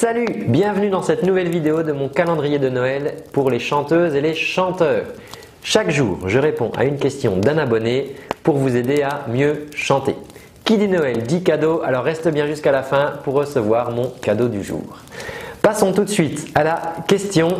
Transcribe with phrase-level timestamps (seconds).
[0.00, 4.22] Salut, bienvenue dans cette nouvelle vidéo de mon calendrier de Noël pour les chanteuses et
[4.22, 5.04] les chanteurs.
[5.62, 10.16] Chaque jour, je réponds à une question d'un abonné pour vous aider à mieux chanter.
[10.64, 14.48] Qui dit Noël dit cadeau, alors reste bien jusqu'à la fin pour recevoir mon cadeau
[14.48, 14.84] du jour.
[15.60, 17.58] Passons tout de suite à la question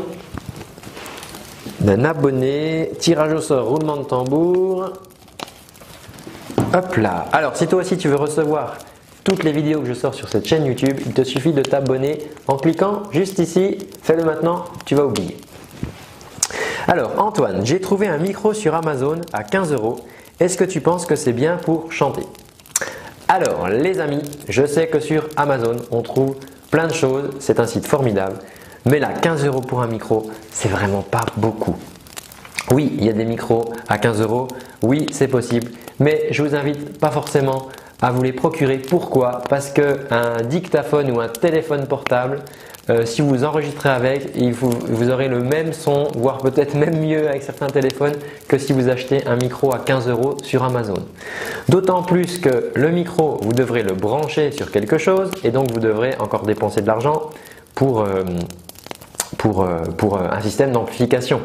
[1.80, 2.90] d'un abonné.
[2.98, 4.94] Tirage au sort, roulement de tambour.
[6.72, 7.26] Hop là.
[7.32, 8.78] Alors, si toi aussi tu veux recevoir
[9.24, 12.18] toutes les vidéos que je sors sur cette chaîne YouTube, il te suffit de t'abonner
[12.46, 13.78] en cliquant juste ici.
[14.02, 15.36] Fais-le maintenant, tu vas oublier.
[16.88, 20.00] Alors, Antoine, j'ai trouvé un micro sur Amazon à 15 euros.
[20.40, 22.22] Est-ce que tu penses que c'est bien pour chanter?
[23.28, 26.36] Alors, les amis, je sais que sur Amazon, on trouve
[26.70, 27.30] plein de choses.
[27.38, 28.36] C'est un site formidable.
[28.86, 31.76] Mais là, 15 euros pour un micro, c'est vraiment pas beaucoup.
[32.72, 34.48] Oui, il y a des micros à 15 euros.
[34.82, 35.70] Oui, c'est possible.
[35.98, 37.68] Mais je vous invite pas forcément
[38.02, 38.78] à vous les procurer.
[38.78, 39.42] Pourquoi?
[39.48, 42.40] Parce qu'un dictaphone ou un téléphone portable,
[42.88, 47.42] euh, si vous enregistrez avec, vous, aurez le même son, voire peut-être même mieux avec
[47.42, 48.14] certains téléphones
[48.48, 50.96] que si vous achetez un micro à 15 euros sur Amazon.
[51.68, 55.78] D'autant plus que le micro, vous devrez le brancher sur quelque chose et donc vous
[55.78, 57.30] devrez encore dépenser de l'argent
[57.74, 58.24] pour, euh,
[59.38, 61.40] pour, euh, pour un système d'amplification.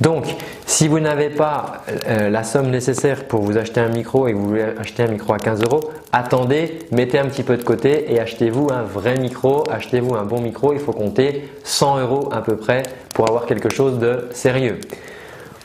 [0.00, 0.26] Donc,
[0.66, 4.36] si vous n'avez pas euh, la somme nécessaire pour vous acheter un micro et que
[4.36, 8.12] vous voulez acheter un micro à 15 euros, attendez, mettez un petit peu de côté
[8.12, 10.72] et achetez-vous un vrai micro, achetez-vous un bon micro.
[10.72, 12.82] Il faut compter 100 euros à peu près
[13.14, 14.80] pour avoir quelque chose de sérieux.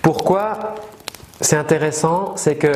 [0.01, 0.75] Pourquoi
[1.41, 2.33] c'est intéressant?
[2.35, 2.71] C'est que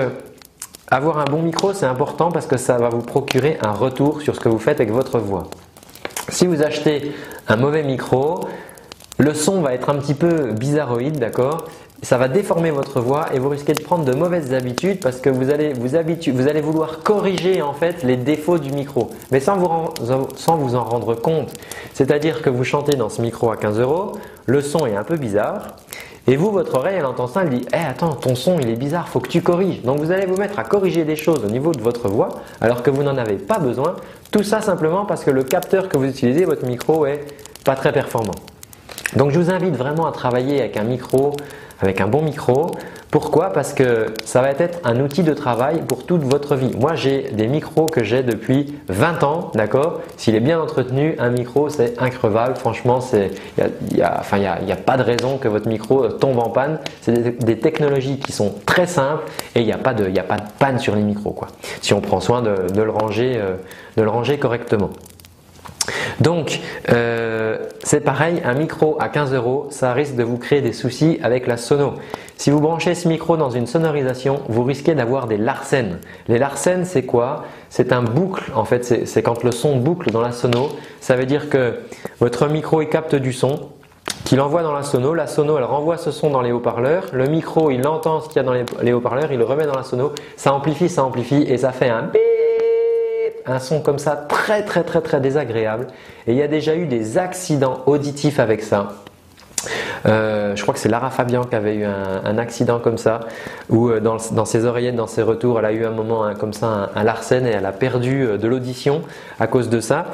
[0.90, 4.36] avoir un bon micro, c'est important parce que ça va vous procurer un retour sur
[4.36, 5.48] ce que vous faites avec votre voix.
[6.30, 7.14] Si vous achetez
[7.48, 8.42] un mauvais micro,
[9.18, 11.66] le son va être un petit peu bizarroïde, d'accord?
[12.02, 15.30] Ça va déformer votre voix et vous risquez de prendre de mauvaises habitudes parce que
[15.30, 19.70] vous allez vouloir corriger en fait les défauts du micro, mais sans vous,
[20.36, 21.54] sans vous en rendre compte.
[21.94, 24.14] C'est-à-dire que vous chantez dans ce micro à 15 euros,
[24.48, 25.78] le son est un peu bizarre,
[26.26, 28.76] et vous, votre oreille, elle entend ça, elle dit Eh, attends, ton son il est
[28.76, 29.82] bizarre, faut que tu corriges.
[29.84, 32.30] Donc vous allez vous mettre à corriger des choses au niveau de votre voix
[32.62, 33.96] alors que vous n'en avez pas besoin.
[34.32, 37.26] Tout ça simplement parce que le capteur que vous utilisez, votre micro, est
[37.66, 38.34] pas très performant.
[39.16, 41.36] Donc je vous invite vraiment à travailler avec un micro,
[41.82, 42.72] avec un bon micro.
[43.14, 43.54] Pourquoi?
[43.54, 46.72] Parce que ça va être un outil de travail pour toute votre vie.
[46.76, 50.02] Moi, j'ai des micros que j'ai depuis 20 ans, d'accord?
[50.18, 52.56] S'il est bien entretenu, un micro, c'est increvable.
[52.56, 53.30] Franchement, il
[53.94, 56.80] n'y a, a, pas de raison que votre micro tombe en panne.
[57.02, 60.12] C'est des, technologies qui sont très simples et il n'y a, pas de,
[60.58, 61.50] panne sur les micros, quoi.
[61.82, 63.58] Si on prend soin de, euh,
[63.96, 64.90] de le ranger correctement.
[66.20, 66.60] Donc,
[66.90, 71.20] euh, c'est pareil, un micro à 15 euros, ça risque de vous créer des soucis
[71.24, 71.94] avec la sono.
[72.38, 76.00] Si vous branchez ce micro dans une sonorisation, vous risquez d'avoir des larcènes.
[76.28, 77.46] Les larcènes, c'est quoi?
[77.70, 80.70] C'est un boucle, en fait, c'est quand le son boucle dans la sono.
[81.00, 81.80] Ça veut dire que
[82.20, 83.70] votre micro il capte du son,
[84.26, 85.14] qu'il envoie dans la sono.
[85.14, 87.06] La sono, elle renvoie ce son dans les haut-parleurs.
[87.14, 89.76] Le micro, il entend ce qu'il y a dans les, haut-parleurs, il le remet dans
[89.76, 90.12] la sono.
[90.36, 92.04] Ça amplifie, ça amplifie et ça fait un
[93.46, 95.88] un son comme ça très très très très désagréable.
[96.28, 98.94] Et il y a déjà eu des accidents auditifs avec ça.
[100.06, 103.22] Euh, je crois que c'est Lara Fabian qui avait eu un, accident comme ça,
[103.70, 106.90] où euh, dans, ses oreillettes, dans ses retours, elle a eu un moment comme ça,
[106.94, 109.02] un, larcène et elle a perdu euh, de l'audition
[109.40, 110.08] à cause de ça.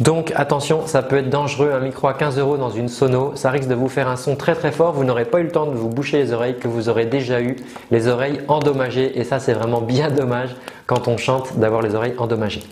[0.00, 3.50] Donc attention, ça peut être dangereux, un micro à 15 euros dans une sono, ça
[3.50, 5.66] risque de vous faire un son très très fort, vous n'aurez pas eu le temps
[5.66, 7.56] de vous boucher les oreilles, que vous aurez déjà eu
[7.90, 10.56] les oreilles endommagées, et ça c'est vraiment bien dommage
[10.86, 12.62] quand on chante d'avoir les oreilles endommagées.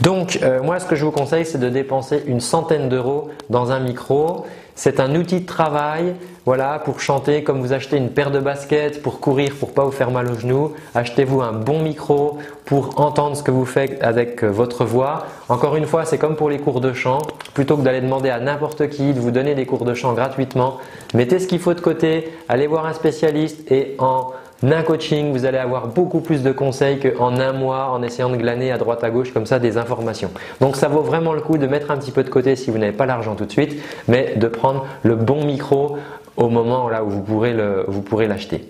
[0.00, 3.80] Donc moi ce que je vous conseille c'est de dépenser une centaine d'euros dans un
[3.80, 4.44] micro.
[4.74, 6.14] C'est un outil de travail,
[6.46, 9.92] voilà, pour chanter comme vous achetez une paire de baskets pour courir, pour pas vous
[9.92, 10.72] faire mal aux genoux.
[10.94, 15.26] Achetez-vous un bon micro pour entendre ce que vous faites avec euh, votre voix.
[15.50, 17.18] Encore une fois, c'est comme pour les cours de chant.
[17.52, 20.78] Plutôt que d'aller demander à n'importe qui de vous donner des cours de chant gratuitement,
[21.12, 24.32] mettez ce qu'il faut de côté, allez voir un spécialiste et en
[24.70, 28.36] un coaching, vous allez avoir beaucoup plus de conseils qu'en un mois en essayant de
[28.36, 30.30] glaner à droite à gauche comme ça des informations.
[30.60, 32.78] Donc ça vaut vraiment le coup de mettre un petit peu de côté si vous
[32.78, 35.96] n'avez pas l'argent tout de suite, mais de prendre le bon micro
[36.36, 38.68] au moment là où vous pourrez l'acheter.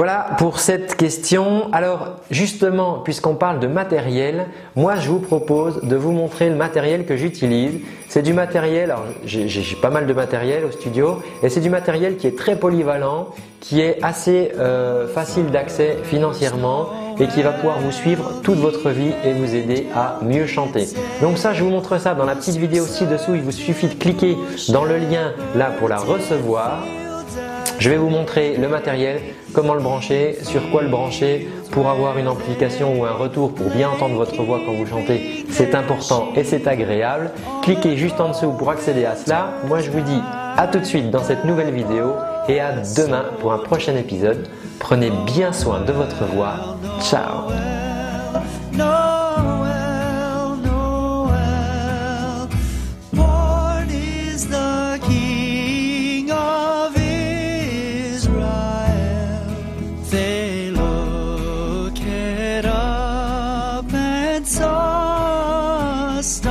[0.00, 1.70] Voilà pour cette question.
[1.74, 7.04] Alors justement, puisqu'on parle de matériel, moi je vous propose de vous montrer le matériel
[7.04, 7.80] que j'utilise.
[8.08, 12.16] C'est du matériel, alors j'ai pas mal de matériel au studio, et c'est du matériel
[12.16, 13.28] qui est très polyvalent,
[13.60, 16.86] qui est assez euh, facile d'accès financièrement
[17.20, 20.88] et qui va pouvoir vous suivre toute votre vie et vous aider à mieux chanter.
[21.20, 23.34] Donc ça, je vous montre ça dans la petite vidéo ci-dessous.
[23.34, 24.38] Il vous suffit de cliquer
[24.70, 26.84] dans le lien là pour la recevoir.
[27.80, 29.20] Je vais vous montrer le matériel,
[29.54, 33.70] comment le brancher, sur quoi le brancher, pour avoir une amplification ou un retour pour
[33.70, 37.30] bien entendre votre voix quand vous chantez, c'est important et c'est agréable.
[37.62, 39.54] Cliquez juste en dessous pour accéder à cela.
[39.66, 40.20] Moi je vous dis
[40.58, 42.16] à tout de suite dans cette nouvelle vidéo
[42.48, 44.46] et à demain pour un prochain épisode.
[44.78, 46.76] Prenez bien soin de votre voix.
[47.00, 47.48] Ciao
[64.40, 66.49] gets us.